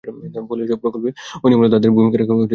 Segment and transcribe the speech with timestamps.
[0.49, 1.09] ফলে এসব প্রকল্পে
[1.43, 2.49] অনিয়ম হলেও তাঁদের ভূমিকা রাখা সম্ভব হচ্ছে না।